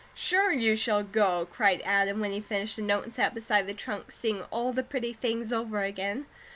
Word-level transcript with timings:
"Sure 0.15 0.51
you 0.51 0.75
shall 0.75 1.03
go!" 1.03 1.45
cried 1.45 1.79
Adam, 1.85 2.21
when 2.21 2.31
he 2.31 2.41
finished 2.41 2.75
the 2.75 2.81
note, 2.81 3.03
and 3.03 3.13
sat 3.13 3.35
beside 3.35 3.67
the 3.67 3.73
trunk 3.75 4.11
seeing 4.11 4.41
all 4.49 4.73
the 4.73 4.81
pretty 4.81 5.13
things 5.13 5.53
over 5.53 5.83
again. 5.83 6.25